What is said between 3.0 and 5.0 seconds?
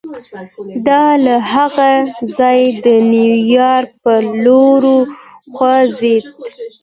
نيويارک پر لور